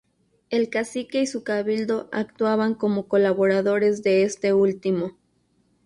El 0.49 0.71
cacique 0.71 1.21
y 1.21 1.27
su 1.27 1.43
cabildo 1.43 2.09
actuaban 2.11 2.73
como 2.73 3.07
colaboradores 3.07 4.01
de 4.01 4.23
este 4.23 4.51
último. 4.51 5.15